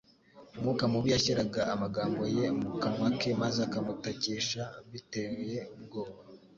umwuka 0.57 0.83
mubi 0.91 1.09
yashyiraga 1.11 1.61
amagambo 1.73 2.21
ye 2.35 2.45
mu 2.59 2.69
kanwa 2.81 3.07
ke 3.19 3.29
maze 3.41 3.59
akamutakisha 3.67 4.61
bitcye 4.91 5.57
ubwoba. 5.75 6.19